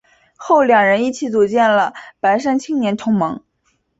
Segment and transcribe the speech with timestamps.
[0.35, 3.39] 后两人一起组建了白山青年同盟。